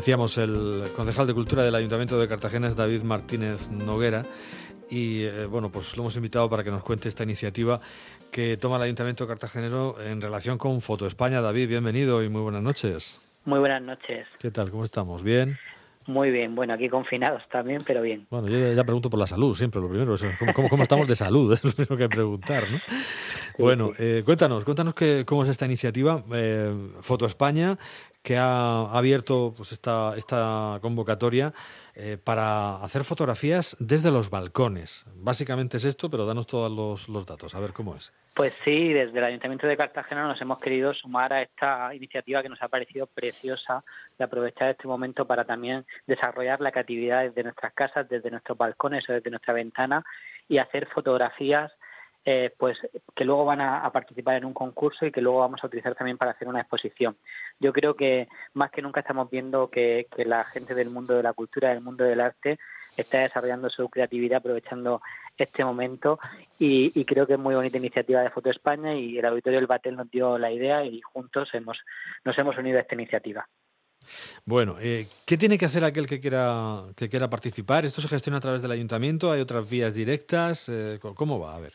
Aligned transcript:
Decíamos, 0.00 0.38
el 0.38 0.84
concejal 0.96 1.26
de 1.26 1.34
Cultura 1.34 1.62
del 1.62 1.74
Ayuntamiento 1.74 2.18
de 2.18 2.26
Cartagena 2.26 2.66
es 2.68 2.74
David 2.74 3.02
Martínez 3.02 3.70
Noguera. 3.70 4.24
Y 4.88 5.24
eh, 5.24 5.44
bueno, 5.44 5.70
pues 5.70 5.94
lo 5.94 6.04
hemos 6.04 6.16
invitado 6.16 6.48
para 6.48 6.64
que 6.64 6.70
nos 6.70 6.82
cuente 6.82 7.06
esta 7.06 7.22
iniciativa 7.22 7.82
que 8.32 8.56
toma 8.56 8.76
el 8.76 8.82
Ayuntamiento 8.84 9.28
cartagenero 9.28 9.96
en 10.00 10.22
relación 10.22 10.56
con 10.56 10.80
Foto 10.80 11.06
España. 11.06 11.42
David, 11.42 11.68
bienvenido 11.68 12.24
y 12.24 12.30
muy 12.30 12.40
buenas 12.40 12.62
noches. 12.62 13.22
Muy 13.44 13.58
buenas 13.58 13.82
noches. 13.82 14.26
¿Qué 14.38 14.50
tal? 14.50 14.70
¿Cómo 14.70 14.84
estamos? 14.84 15.22
¿Bien? 15.22 15.58
Muy 16.06 16.30
bien, 16.30 16.54
bueno, 16.54 16.72
aquí 16.72 16.88
confinados 16.88 17.42
también, 17.52 17.82
pero 17.86 18.00
bien. 18.00 18.26
Bueno, 18.30 18.48
yo 18.48 18.72
ya 18.72 18.84
pregunto 18.84 19.10
por 19.10 19.20
la 19.20 19.26
salud, 19.26 19.54
siempre 19.54 19.80
lo 19.80 19.88
primero, 19.88 20.16
¿cómo, 20.54 20.68
cómo, 20.68 20.82
estamos 20.82 21.06
de 21.06 21.14
salud? 21.14 21.52
Es 21.54 21.62
lo 21.62 21.72
primero 21.72 21.96
que 21.96 22.08
preguntar, 22.08 22.70
¿no? 22.70 22.80
bueno, 23.58 23.90
Eh, 23.98 24.22
cuéntanos, 24.24 24.64
cuéntanos 24.64 24.94
que, 24.94 25.24
cómo 25.26 25.44
es 25.44 25.50
esta 25.50 25.66
iniciativa, 25.66 26.24
eh, 26.32 26.74
Foto 27.02 27.26
España, 27.26 27.76
que 28.22 28.36
ha 28.36 28.82
abierto 28.92 29.54
pues, 29.56 29.72
esta, 29.72 30.14
esta 30.16 30.78
convocatoria 30.82 31.52
eh, 31.94 32.18
para 32.22 32.76
hacer 32.76 33.04
fotografías 33.04 33.76
desde 33.80 34.10
los 34.10 34.30
balcones. 34.30 35.06
Básicamente 35.16 35.78
es 35.78 35.84
esto, 35.84 36.10
pero 36.10 36.26
danos 36.26 36.46
todos 36.46 36.70
los, 36.70 37.08
los 37.08 37.26
datos, 37.26 37.54
a 37.54 37.60
ver 37.60 37.72
cómo 37.72 37.96
es. 37.96 38.12
Pues 38.34 38.56
sí, 38.64 38.92
desde 38.92 39.18
el 39.18 39.24
Ayuntamiento 39.24 39.66
de 39.66 39.76
Cartagena 39.76 40.26
nos 40.26 40.40
hemos 40.40 40.60
querido 40.60 40.94
sumar 40.94 41.32
a 41.32 41.42
esta 41.42 41.94
iniciativa 41.94 42.42
que 42.42 42.48
nos 42.48 42.62
ha 42.62 42.68
parecido 42.68 43.06
preciosa 43.06 43.82
de 44.18 44.24
aprovechar 44.24 44.70
este 44.70 44.86
momento 44.86 45.26
para 45.26 45.44
también 45.44 45.84
desarrollar 46.06 46.60
la 46.60 46.70
creatividad 46.70 47.22
desde 47.22 47.42
nuestras 47.42 47.72
casas, 47.72 48.08
desde 48.08 48.30
nuestros 48.30 48.56
balcones 48.56 49.08
o 49.08 49.12
desde 49.12 49.30
nuestra 49.30 49.52
ventana 49.52 50.04
y 50.48 50.58
hacer 50.58 50.86
fotografías 50.86 51.72
eh, 52.24 52.52
pues 52.58 52.78
que 53.14 53.24
luego 53.24 53.44
van 53.44 53.60
a, 53.60 53.90
participar 53.92 54.36
en 54.36 54.44
un 54.44 54.52
concurso 54.54 55.06
y 55.06 55.12
que 55.12 55.20
luego 55.20 55.40
vamos 55.40 55.60
a 55.62 55.66
utilizar 55.66 55.94
también 55.94 56.18
para 56.18 56.32
hacer 56.32 56.48
una 56.48 56.60
exposición. 56.60 57.16
Yo 57.58 57.72
creo 57.72 57.94
que 57.94 58.28
más 58.54 58.70
que 58.70 58.82
nunca 58.82 59.00
estamos 59.00 59.30
viendo 59.30 59.70
que, 59.70 60.06
que 60.14 60.24
la 60.24 60.44
gente 60.44 60.74
del 60.74 60.90
mundo 60.90 61.14
de 61.14 61.22
la 61.22 61.32
cultura, 61.32 61.70
del 61.70 61.80
mundo 61.80 62.04
del 62.04 62.20
arte, 62.20 62.58
está 62.96 63.20
desarrollando 63.20 63.70
su 63.70 63.88
creatividad 63.88 64.38
aprovechando 64.38 65.00
este 65.38 65.64
momento 65.64 66.18
y, 66.58 66.92
y, 66.98 67.04
creo 67.04 67.26
que 67.26 67.34
es 67.34 67.38
muy 67.38 67.54
bonita 67.54 67.78
iniciativa 67.78 68.20
de 68.20 68.30
Foto 68.30 68.50
España 68.50 68.94
y 68.94 69.16
el 69.16 69.24
Auditorio 69.24 69.58
del 69.58 69.66
Batel 69.66 69.96
nos 69.96 70.10
dio 70.10 70.36
la 70.36 70.52
idea 70.52 70.84
y 70.84 71.00
juntos 71.00 71.48
hemos, 71.54 71.78
nos 72.24 72.36
hemos 72.36 72.58
unido 72.58 72.76
a 72.76 72.82
esta 72.82 72.94
iniciativa. 72.94 73.48
Bueno, 74.44 74.76
eh, 74.80 75.08
¿qué 75.24 75.36
tiene 75.36 75.56
que 75.56 75.66
hacer 75.66 75.84
aquel 75.84 76.06
que 76.06 76.20
quiera, 76.20 76.82
que 76.96 77.08
quiera 77.08 77.30
participar? 77.30 77.84
¿Esto 77.84 78.00
se 78.00 78.08
gestiona 78.08 78.38
a 78.38 78.40
través 78.40 78.62
del 78.62 78.70
ayuntamiento? 78.70 79.30
¿Hay 79.30 79.40
otras 79.40 79.68
vías 79.68 79.94
directas? 79.94 80.68
Eh, 80.68 80.98
¿Cómo 81.00 81.38
va? 81.38 81.56
A 81.56 81.60
ver. 81.60 81.74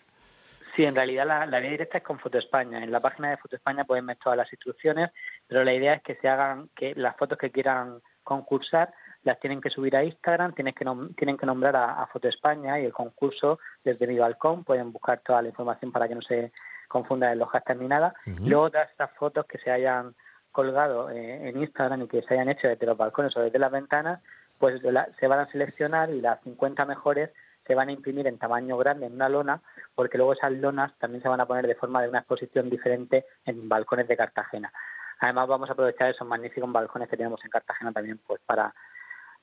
Sí, 0.76 0.84
en 0.84 0.96
realidad 0.96 1.26
la, 1.26 1.46
la, 1.46 1.60
vía 1.60 1.72
directa 1.72 2.00
es 2.00 2.04
con 2.04 2.20
Foto 2.20 2.38
España. 2.38 2.84
En 2.84 2.92
la 2.92 3.00
página 3.00 3.30
de 3.30 3.38
Foto 3.38 3.56
España 3.56 3.86
pueden 3.86 4.06
ver 4.06 4.18
todas 4.18 4.38
las 4.38 4.52
instrucciones, 4.52 5.12
pero 5.48 5.64
la 5.64 5.74
idea 5.74 5.94
es 5.94 6.04
que 6.04 6.16
se 6.16 6.28
hagan, 6.28 6.70
que 6.76 6.94
las 6.96 7.16
fotos 7.16 7.38
que 7.38 7.52
quieran 7.52 8.02
concursar 8.24 8.94
las 9.24 9.40
tienen 9.40 9.62
que 9.62 9.70
subir 9.70 9.96
a 9.96 10.04
Instagram, 10.04 10.54
tienen 10.54 10.74
que, 10.74 10.84
nom 10.86 11.14
tienen 11.14 11.38
que 11.38 11.46
nombrar 11.46 11.76
a, 11.76 12.02
a, 12.02 12.08
Foto 12.08 12.28
España 12.28 12.80
y 12.80 12.86
el 12.86 12.94
concurso 12.94 13.60
desde 13.84 14.06
mi 14.06 14.18
balcón. 14.18 14.64
Pueden 14.64 14.92
buscar 14.92 15.20
toda 15.22 15.42
la 15.42 15.50
información 15.50 15.92
para 15.92 16.08
que 16.08 16.16
no 16.16 16.22
se 16.22 16.52
confunda 16.88 17.32
en 17.32 17.40
los 17.40 17.50
hashtags 17.50 17.80
ni 17.80 17.88
nada. 17.88 18.14
Uh 18.28 18.32
-huh. 18.32 18.48
Luego 18.50 18.70
todas 18.70 18.90
estas 18.92 19.12
fotos 19.12 19.46
que 19.46 19.58
se 19.60 19.72
hayan 19.72 20.14
colgado 20.52 21.10
eh, 21.10 21.50
en 21.50 21.58
Instagram 21.58 22.04
y 22.04 22.08
que 22.08 22.22
se 22.22 22.34
hayan 22.34 22.50
hecho 22.50 22.68
desde 22.68 22.86
los 22.86 22.98
balcones 22.98 23.36
o 23.36 23.42
desde 23.42 23.60
las 23.60 23.72
ventanas, 23.72 24.22
pues 24.60 24.82
la, 24.84 25.08
se 25.20 25.28
van 25.28 25.40
a 25.40 25.52
seleccionar 25.52 26.10
y 26.10 26.22
las 26.22 26.42
50 26.44 26.86
mejores 26.86 27.32
se 27.66 27.76
van 27.76 27.90
a 27.90 27.92
imprimir 27.92 28.28
en 28.28 28.38
tamaño 28.38 28.78
grande 28.78 29.08
en 29.08 29.14
una 29.14 29.30
lona, 29.30 29.62
porque 29.94 30.18
luego 30.18 30.34
esas 30.34 30.52
lonas 30.52 30.94
también 31.00 31.22
se 31.22 31.30
van 31.30 31.42
a 31.42 31.46
poner 31.46 31.68
de 31.68 31.76
forma 31.76 32.02
de 32.02 32.10
una 32.10 32.20
exposición 32.20 32.70
diferente 32.70 33.26
en 33.46 33.68
balcones 33.68 34.08
de 34.08 34.18
Cartagena. 34.18 34.72
Además 35.20 35.48
vamos 35.48 35.70
a 35.70 35.74
aprovechar 35.74 36.10
esos 36.10 36.28
magníficos 36.28 36.72
balcones 36.72 37.10
que 37.10 37.18
tenemos 37.18 37.44
en 37.44 37.50
Cartagena 37.52 37.92
también 37.92 38.20
pues 38.26 38.42
para 38.46 38.74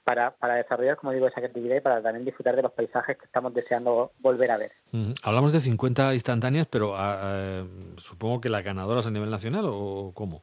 para, 0.05 0.33
para 0.33 0.57
desarrollar, 0.57 0.97
como 0.97 1.13
digo, 1.13 1.29
esa 1.29 1.41
creatividad 1.41 1.77
y 1.77 1.81
para 1.81 2.03
también 2.03 2.25
disfrutar 2.25 2.57
de 2.57 2.63
los 2.63 2.73
paisajes 2.73 3.17
que 3.17 3.25
estamos 3.25 3.55
deseando 3.55 4.13
volver 4.19 4.51
a 4.51 4.57
ver. 4.57 4.73
Hablamos 5.23 5.53
de 5.53 5.61
50 5.61 6.15
instantáneas, 6.15 6.67
pero 6.67 6.95
uh, 6.95 7.99
supongo 7.99 8.41
que 8.41 8.49
las 8.49 8.65
ganadoras 8.65 9.07
a 9.07 9.11
nivel 9.11 9.31
nacional 9.31 9.67
o 9.69 10.13
cómo? 10.15 10.43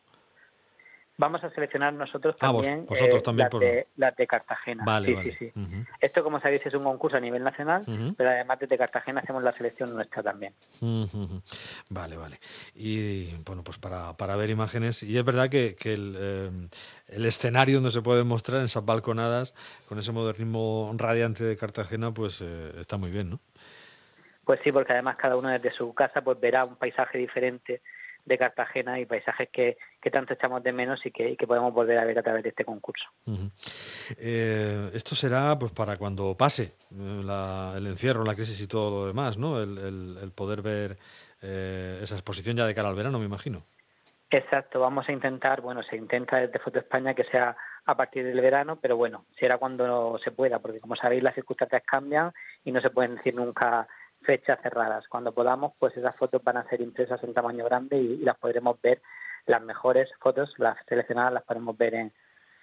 Vamos 1.20 1.44
a 1.44 1.50
seleccionar 1.50 1.94
nosotros 1.94 2.38
también, 2.38 2.74
ah, 2.74 2.78
vos, 2.78 2.88
vosotros 2.88 3.20
eh, 3.20 3.24
también 3.24 3.44
las, 3.44 3.52
por... 3.52 3.62
de, 3.62 3.88
las, 3.98 4.16
de, 4.16 4.26
Cartagena. 4.26 4.84
Vale, 4.86 5.08
sí, 5.08 5.14
vale. 5.14 5.32
sí, 5.32 5.38
sí. 5.38 5.52
Uh 5.54 5.60
-huh. 5.60 5.88
Esto, 6.00 6.24
como 6.24 6.40
sabéis, 6.40 6.66
es 6.66 6.74
un 6.74 6.86
concurso 6.86 7.18
a 7.18 7.20
nivel 7.20 7.44
nacional, 7.44 7.84
uh 7.86 7.92
-huh. 7.92 8.16
pero 8.18 8.30
además 8.30 8.58
desde 8.60 8.78
Cartagena 8.78 9.20
hacemos 9.20 9.44
la 9.44 9.52
selección 9.52 9.94
nuestra 9.94 10.24
también. 10.24 10.54
Uh 10.82 11.06
vale, 11.90 12.16
vale. 12.16 12.40
Y 12.74 13.36
bueno, 13.44 13.64
pues 13.64 13.78
para, 13.78 14.14
para, 14.14 14.38
ver 14.38 14.50
imágenes, 14.50 15.04
y 15.04 15.18
es 15.18 15.26
verdad 15.26 15.50
que, 15.50 15.76
que 15.76 15.94
el, 15.94 16.16
eh, 16.18 16.52
el, 17.10 17.26
escenario 17.26 17.76
donde 17.76 17.92
se 17.92 18.02
puede 18.02 18.24
mostrar 18.24 18.60
en 18.60 18.66
esas 18.66 18.86
balconadas, 18.86 19.54
con 19.90 20.00
ese 20.00 20.14
modernismo 20.14 20.90
radiante 20.98 21.44
de 21.44 21.58
Cartagena, 21.58 22.14
pues 22.14 22.42
eh, 22.42 22.72
está 22.80 22.96
muy 22.96 23.12
bien, 23.12 23.30
¿no? 23.30 23.40
Pues 24.46 24.62
sí, 24.64 24.72
porque 24.72 24.94
además 24.94 25.18
cada 25.18 25.36
uno 25.36 25.50
desde 25.50 25.72
su 25.72 25.94
casa 25.94 26.22
pues 26.22 26.40
verá 26.40 26.64
un 26.64 26.78
paisaje 26.78 27.18
diferente 27.18 27.82
de 28.30 28.38
Cartagena 28.38 29.00
y 29.00 29.06
paisajes 29.06 29.50
que, 29.52 29.78
que 30.02 30.12
tanto 30.12 30.34
echamos 30.34 30.64
de 30.64 30.72
menos 30.72 31.06
y 31.06 31.12
que, 31.12 31.32
y 31.32 31.36
que, 31.36 31.48
podemos 31.48 31.74
volver 31.74 31.98
a 31.98 32.06
ver 32.06 32.18
a 32.18 32.24
través 32.24 32.44
de 32.44 32.50
este 32.50 32.64
concurso. 32.64 33.06
Uh 33.26 33.34
-huh. 33.34 33.52
eh, 34.18 34.92
esto 34.94 35.16
será 35.16 35.58
pues 35.60 35.72
para 35.74 35.98
cuando 35.98 36.36
pase 36.38 36.64
eh, 36.92 37.22
la, 37.26 37.74
el 37.76 37.88
encierro, 37.88 38.24
la 38.24 38.36
crisis 38.36 38.62
y 38.62 38.68
todo 38.68 38.90
lo 38.92 39.08
demás, 39.08 39.38
¿no? 39.38 39.62
El, 39.62 39.78
el, 39.78 40.18
el 40.22 40.32
poder 40.32 40.62
ver 40.62 40.98
eh, 41.42 42.00
esa 42.02 42.16
exposición 42.16 42.56
ya 42.56 42.66
de 42.66 42.76
cara 42.76 42.90
al 42.90 42.96
verano, 42.96 43.20
me 43.20 43.26
imagino. 43.26 43.64
Exacto, 44.32 44.80
vamos 44.80 45.10
a 45.10 45.12
intentar, 45.12 45.60
bueno, 45.62 45.82
se 45.82 45.96
intenta 45.96 46.38
desde 46.38 46.60
Foto 46.60 46.78
España 46.78 47.16
que 47.16 47.24
sea 47.24 47.58
a 47.86 47.98
partir 47.98 48.24
del 48.24 48.40
verano, 48.40 48.78
pero 48.80 48.96
bueno, 48.96 49.26
será 49.40 49.58
cuando 49.58 50.20
se 50.24 50.30
pueda, 50.32 50.60
porque 50.60 50.80
como 50.80 50.96
sabéis 50.96 51.24
las 51.24 51.34
circunstancias 51.34 51.82
cambian 51.84 52.32
y 52.64 52.72
no 52.72 52.80
se 52.80 52.92
pueden 52.92 53.16
decir 53.16 53.34
nunca 53.34 53.88
fechas 54.30 54.60
cerradas. 54.62 55.08
Cuando 55.08 55.32
podamos, 55.32 55.74
pues 55.80 55.98
esas 55.98 56.16
fotos 56.16 56.44
van 56.44 56.58
a 56.58 56.70
ser 56.70 56.82
impresas 56.82 57.24
en 57.24 57.34
tamaño 57.34 57.66
grande 57.66 57.98
y, 57.98 58.18
las 58.18 58.38
podremos 58.38 58.80
ver, 58.80 59.02
las 59.48 59.60
mejores 59.60 60.08
fotos, 60.20 60.54
las 60.60 60.78
seleccionadas, 60.88 61.34
las 61.34 61.44
podemos 61.46 61.76
ver 61.76 61.96
en, 61.96 62.14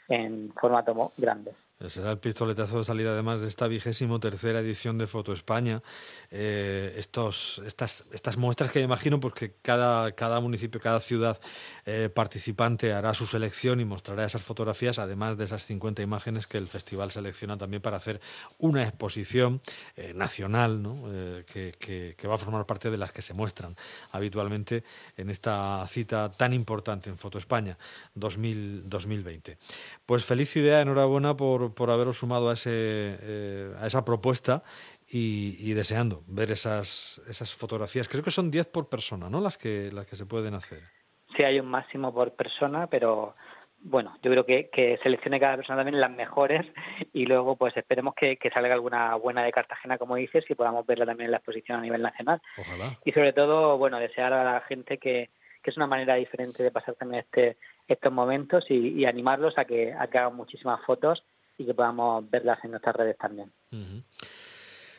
en 0.07 0.53
formato 0.61 1.11
grande. 1.17 1.57
Será 1.79 2.11
el 2.11 2.19
pistoletazo 2.19 2.79
de 2.79 2.85
salida 2.85 3.13
además 3.13 3.43
de 3.43 3.49
esta 3.49 3.69
vigésimo 3.69 4.19
tercera 4.19 4.61
edición 4.61 4.97
de 4.97 5.07
Foto 5.07 5.35
España. 5.35 5.83
Eh, 6.31 6.95
estos, 6.97 7.61
estas, 7.67 8.07
estas 8.13 8.39
muestras 8.39 8.71
que 8.73 8.81
imagino 8.81 9.21
pues 9.21 9.35
cada, 9.61 10.11
cada 10.13 10.41
municipio, 10.41 10.81
cada 10.81 11.01
ciudad 11.01 11.39
eh, 11.85 12.09
participante 12.09 12.95
hará 12.95 13.13
su 13.13 13.27
selección 13.27 13.79
y 13.81 13.85
mostrará 13.85 14.25
esas 14.25 14.41
fotografías, 14.41 14.99
además 14.99 15.37
de 15.37 15.45
esas 15.45 15.67
50 15.67 16.01
imágenes 16.01 16.47
que 16.47 16.57
el 16.57 16.67
festival 16.67 17.11
selecciona 17.11 17.59
también 17.59 17.83
para 17.83 17.99
hacer 17.99 18.23
una 18.57 18.83
exposición 18.83 19.61
eh, 19.97 20.15
nacional 20.15 20.83
que, 21.47 21.75
que, 21.79 22.15
que, 22.17 22.29
va 22.29 22.37
a 22.37 22.39
formar 22.39 22.65
parte 22.65 22.91
de 22.91 22.97
las 22.97 23.13
que 23.13 23.21
se 23.21 23.35
muestran 23.35 23.77
habitualmente 24.13 24.83
en 25.19 25.29
esta 25.29 25.85
cita 25.87 26.33
tan 26.33 26.55
importante 26.55 27.11
en 27.11 27.19
Foto 27.19 27.37
España 27.37 27.77
2000, 28.15 28.89
2020. 28.89 29.59
Pues 30.07 30.25
feliz 30.25 30.57
idea, 30.57 30.81
enhorabuena 30.81 31.37
por 31.37 31.66
por, 31.75 31.91
haberos 31.91 32.19
sumado 32.19 32.51
a, 32.51 32.55
ese, 32.55 32.71
eh, 32.73 33.75
a 33.81 33.87
esa 33.87 34.05
propuesta 34.05 34.63
y, 35.09 35.57
y, 35.59 35.75
deseando 35.75 36.23
ver 36.27 36.51
esas, 36.51 37.23
esas 37.29 37.55
fotografías. 37.55 38.09
Creo 38.09 38.23
que 38.23 38.31
son 38.31 38.51
10 38.51 38.67
por 38.67 38.89
persona, 38.89 39.31
¿no? 39.31 39.41
Las 39.41 39.57
que, 39.59 39.91
las 39.93 40.07
que 40.07 40.17
se 40.17 40.27
pueden 40.27 40.55
hacer. 40.55 40.81
Sí, 41.37 41.45
hay 41.45 41.61
un 41.61 41.67
máximo 41.67 42.13
por 42.13 42.33
persona, 42.33 42.87
pero 42.87 43.35
bueno, 43.89 44.17
yo 44.23 44.31
creo 44.31 44.45
que, 44.45 44.69
que 44.71 44.99
seleccione 45.03 45.39
cada 45.39 45.57
persona 45.57 45.79
también 45.79 46.01
las 46.01 46.11
mejores 46.11 46.67
y 47.13 47.25
luego 47.27 47.57
pues 47.57 47.77
esperemos 47.77 48.15
que, 48.15 48.37
que, 48.37 48.51
salga 48.51 48.75
alguna 48.75 49.15
buena 49.15 49.45
de 49.45 49.53
Cartagena, 49.53 49.99
como 49.99 50.17
dices, 50.17 50.45
y 50.49 50.55
podamos 50.55 50.85
verla 50.87 51.07
también 51.07 51.27
en 51.27 51.33
la 51.33 51.37
exposición 51.39 51.79
a 51.79 51.83
nivel 51.83 52.03
nacional. 52.03 52.41
Ojalá. 52.59 52.99
Y 53.05 53.13
sobre 53.13 53.33
todo, 53.33 53.79
bueno, 53.79 53.99
desear 53.99 54.33
a 54.33 54.45
la 54.45 54.61
gente 54.63 54.99
que, 54.99 55.31
que 55.63 55.71
es 55.71 55.77
una 55.77 55.87
manera 55.87 56.15
diferente 56.15 56.63
de 56.63 56.71
pasar 56.71 56.95
también 56.95 57.23
este, 57.25 57.59
estos 57.87 58.13
momentos 58.13 58.65
y, 58.69 59.01
y 59.01 59.05
animarlos 59.05 59.57
a 59.57 59.65
que, 59.65 59.93
a 59.93 60.09
que 60.09 60.19
hagan 60.19 60.35
muchísimas 60.35 60.81
fotos 60.85 61.23
y 61.59 61.67
que 61.67 61.75
podamos 61.75 62.29
verlas 62.31 62.59
en 62.65 62.73
nuestras 62.73 62.97
redes 62.97 63.17
también. 63.19 63.53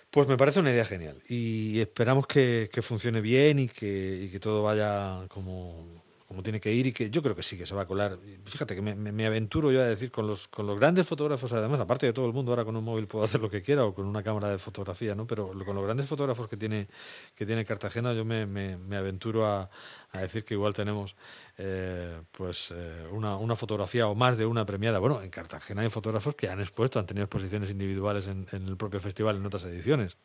Pues 0.09 0.27
me 0.27 0.37
parece 0.37 0.59
una 0.59 0.71
idea 0.71 0.85
genial 0.85 1.21
y 1.27 1.79
esperamos 1.79 2.27
que, 2.27 2.69
que 2.71 2.81
funcione 2.81 3.21
bien 3.21 3.59
y 3.59 3.67
que, 3.67 4.21
y 4.23 4.29
que, 4.29 4.39
todo 4.39 4.63
vaya 4.63 5.27
como, 5.27 6.03
como 6.27 6.43
tiene 6.43 6.59
que 6.59 6.73
ir 6.73 6.87
y 6.87 6.91
que 6.91 7.09
yo 7.09 7.23
creo 7.23 7.35
que 7.35 7.43
sí 7.43 7.57
que 7.57 7.65
se 7.65 7.73
va 7.73 7.83
a 7.83 7.85
colar. 7.85 8.17
Fíjate 8.45 8.75
que 8.75 8.81
me, 8.81 8.95
me, 8.95 9.13
me, 9.13 9.25
aventuro 9.25 9.71
yo 9.71 9.81
a 9.81 9.85
decir 9.85 10.11
con 10.11 10.27
los, 10.27 10.49
con 10.49 10.67
los 10.67 10.77
grandes 10.77 11.07
fotógrafos, 11.07 11.53
además, 11.53 11.79
aparte 11.79 12.05
de 12.05 12.13
todo 12.13 12.25
el 12.25 12.33
mundo, 12.33 12.51
ahora 12.51 12.65
con 12.65 12.75
un 12.75 12.83
móvil 12.83 13.07
puedo 13.07 13.23
hacer 13.23 13.39
lo 13.39 13.49
que 13.49 13.61
quiera 13.61 13.85
o 13.85 13.93
con 13.93 14.05
una 14.05 14.21
cámara 14.23 14.49
de 14.49 14.57
fotografía, 14.57 15.15
¿no? 15.15 15.25
Pero 15.25 15.47
con 15.65 15.75
los 15.75 15.85
grandes 15.85 16.05
fotógrafos 16.05 16.49
que 16.49 16.57
tiene, 16.57 16.87
que 17.33 17.45
tiene 17.45 17.63
Cartagena, 17.63 18.13
yo 18.13 18.25
me, 18.25 18.45
me 18.45 18.97
aventuro 18.97 19.45
a, 19.45 19.69
a 20.11 20.21
decir 20.21 20.43
que 20.43 20.53
igual 20.53 20.73
tenemos 20.73 21.15
eh, 21.57 22.21
pues 22.31 22.73
eh, 22.75 23.07
una, 23.11 23.35
una, 23.35 23.55
fotografía 23.55 24.07
o 24.07 24.15
más 24.15 24.37
de 24.37 24.45
una 24.45 24.65
premiada. 24.65 24.99
Bueno, 24.99 25.21
en 25.21 25.29
Cartagena 25.29 25.81
hay 25.81 25.89
fotógrafos 25.89 26.35
que 26.35 26.49
han 26.49 26.59
expuesto, 26.59 26.99
han 26.99 27.05
tenido 27.05 27.25
exposiciones 27.25 27.71
individuales 27.71 28.27
en, 28.27 28.47
el 28.51 28.77
propio 28.77 28.99
festival 28.99 29.37
en 29.37 29.45
otras 29.45 29.65
ediciones. 29.65 30.17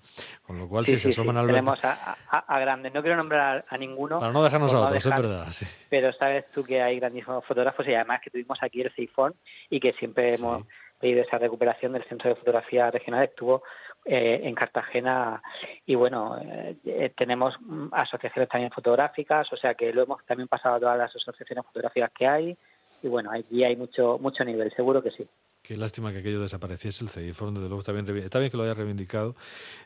Con 0.43 0.59
lo 0.59 0.69
cual, 0.69 0.87
si 0.87 0.99
se 0.99 1.09
asoman 1.09 1.37
al 1.37 1.47
Tenemos 1.47 1.79
a, 1.83 2.59
grandes, 2.61 2.93
no 2.95 3.01
quiero 3.03 3.17
nombrar 3.17 3.65
a, 3.69 3.77
ninguno. 3.77 4.19
Para 4.19 4.33
no 4.33 4.45
dejarnos 4.45 4.73
a 4.75 4.81
otros, 4.81 5.05
es 5.05 5.11
verdad. 5.11 5.49
Pero 5.93 6.11
sabes 6.15 6.47
tú 6.55 6.65
que 6.65 6.81
hay 6.81 6.99
grandísimos 6.99 7.45
fotógrafos 7.45 7.87
y 7.87 7.93
además 7.93 8.23
que 8.23 8.31
tuvimos 8.31 8.57
aquí 8.63 8.81
el 8.81 8.91
CIFON 8.93 9.35
y 9.69 9.79
que 9.79 9.93
siempre 9.93 10.35
hemos 10.35 10.65
pedido 10.99 11.21
esa 11.21 11.37
recuperación 11.37 11.93
del 11.93 12.05
Centro 12.05 12.31
de 12.31 12.37
Fotografía 12.37 12.91
Regional. 12.91 13.25
Estuvo 13.25 13.63
eh, 14.07 14.41
en 14.43 14.55
Cartagena 14.55 15.43
y 15.85 15.95
bueno, 15.95 16.39
eh, 16.41 17.13
tenemos 17.15 17.55
asociaciones 17.91 18.49
también 18.49 18.71
fotográficas, 18.71 19.53
o 19.53 19.57
sea 19.59 19.75
que 19.75 19.93
lo 19.93 20.05
hemos 20.05 20.25
también 20.25 20.49
pasado 20.49 20.77
a 20.77 20.81
todas 20.81 20.97
las 20.97 21.15
asociaciones 21.15 21.67
fotográficas 21.67 22.11
que 22.13 22.27
hay 22.27 22.57
y 23.03 23.09
bueno, 23.09 23.31
aquí 23.31 23.63
hay 23.63 23.77
mucho 23.77 24.17
mucho 24.19 24.47
nivel, 24.47 24.73
seguro 24.75 25.03
que 25.03 25.11
sí. 25.11 25.29
Qué 25.63 25.77
lástima 25.77 26.13
que 26.13 26.19
aquello 26.19 26.41
desapareciese, 26.41 27.05
el 27.05 27.11
CEIFOR, 27.11 27.53
desde 27.53 27.69
luego 27.69 27.79
está 27.79 27.93
bien, 27.93 28.09
está 28.19 28.41
bien 28.41 28.51
que 28.51 28.57
lo 28.57 28.65
haya 28.65 28.75
reivindicado 28.75 29.37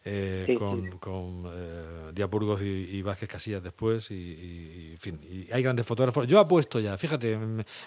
eh, 0.06 0.56
con, 0.58 0.98
con 0.98 2.14
Diapurgos 2.14 2.62
y, 2.62 3.02
Vázquez 3.02 3.28
Casillas 3.28 3.62
después 3.62 4.10
y, 4.10 4.94
fin, 4.98 5.20
y 5.22 5.52
hay 5.52 5.62
grandes 5.62 5.84
fotógrafos. 5.84 6.26
Yo 6.26 6.40
apuesto 6.40 6.80
ya, 6.80 6.96
fíjate, 6.96 7.38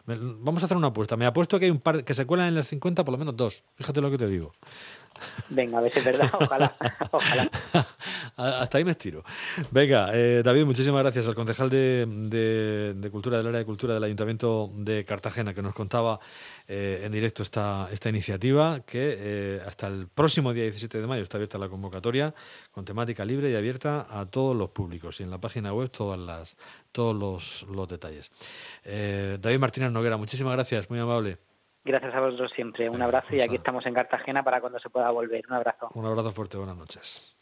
vamos 0.05 0.61
a 0.61 0.65
hacer 0.67 0.77
una 0.77 0.87
apuesta, 0.87 1.17
me 1.17 1.25
apuesto 1.25 1.57
que 1.57 1.65
hay 1.65 1.71
un 1.71 1.79
par 1.79 2.03
que 2.03 2.13
se 2.13 2.25
cuelan 2.27 2.49
en 2.49 2.55
las 2.55 2.67
50, 2.67 3.03
por 3.03 3.11
lo 3.11 3.17
menos 3.17 3.35
dos, 3.35 3.63
fíjate 3.75 4.01
lo 4.01 4.11
que 4.11 4.19
te 4.19 4.27
digo. 4.27 4.53
Venga, 5.49 5.79
a 5.79 5.81
ver 5.81 5.91
si 5.91 5.99
es 5.99 6.05
verdad, 6.05 6.29
ojalá, 6.33 6.75
ojalá. 7.11 7.49
Hasta 8.35 8.77
ahí 8.77 8.85
me 8.85 8.91
estiro. 8.91 9.23
Venga, 9.71 10.11
eh, 10.13 10.41
David, 10.43 10.65
muchísimas 10.65 11.01
gracias 11.01 11.27
al 11.27 11.35
concejal 11.35 11.69
de, 11.69 12.05
de, 12.95 13.11
Cultura, 13.11 13.37
del 13.37 13.47
área 13.47 13.59
de 13.59 13.65
Cultura 13.65 13.93
del 13.95 14.03
Ayuntamiento 14.03 14.71
de 14.75 15.03
Cartagena, 15.05 15.53
que 15.53 15.61
nos 15.61 15.73
contaba 15.73 16.19
eh, 16.67 17.01
en 17.03 17.11
directo 17.11 17.43
esta, 17.43 17.89
esta 17.91 18.09
iniciativa, 18.09 18.81
que 18.85 19.17
eh, 19.19 19.61
hasta 19.65 19.87
el 19.87 20.07
próximo 20.07 20.53
día 20.53 20.63
17 20.63 21.01
de 21.01 21.07
mayo 21.07 21.23
está 21.23 21.37
abierta 21.37 21.57
la 21.57 21.67
convocatoria 21.67 22.33
con 22.71 22.85
temática 22.85 23.25
libre 23.25 23.51
y 23.51 23.55
abierta 23.55 24.07
a 24.09 24.25
todos 24.25 24.55
los 24.55 24.69
públicos 24.69 25.19
y 25.19 25.23
en 25.23 25.31
la 25.31 25.39
página 25.39 25.73
web 25.73 25.89
todas 25.89 26.19
las, 26.19 26.57
todos 26.91 27.15
los, 27.15 27.65
los 27.75 27.87
detalles. 27.87 28.31
David 28.83 29.59
Martínez 29.59 29.91
Noguera, 29.91 30.17
muchísimas 30.17 30.53
gracias, 30.53 30.89
muy 30.89 30.99
amable. 30.99 31.48
Gracias 31.83 32.13
a 32.13 32.19
vosotros 32.19 32.51
siempre. 32.55 32.89
Un 32.89 33.01
abrazo 33.01 33.35
y 33.35 33.41
aquí 33.41 33.55
estamos 33.55 33.85
en 33.85 33.93
Cartagena 33.93 34.43
para 34.43 34.59
cuando 34.61 34.79
se 34.79 34.89
pueda 34.89 35.09
volver. 35.11 35.43
Un 35.47 35.55
abrazo. 35.55 35.89
Un 35.93 36.05
abrazo 36.05 36.31
fuerte. 36.31 36.57
Buenas 36.57 36.77
noches. 36.77 37.38